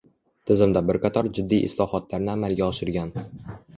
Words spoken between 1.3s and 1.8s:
jiddiy